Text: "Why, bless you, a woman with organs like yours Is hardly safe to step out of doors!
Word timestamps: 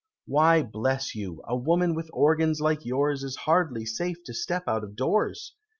"Why, 0.25 0.63
bless 0.63 1.13
you, 1.13 1.43
a 1.47 1.55
woman 1.55 1.93
with 1.93 2.09
organs 2.11 2.59
like 2.59 2.83
yours 2.87 3.23
Is 3.23 3.35
hardly 3.35 3.85
safe 3.85 4.17
to 4.23 4.33
step 4.33 4.63
out 4.67 4.83
of 4.83 4.95
doors! 4.95 5.53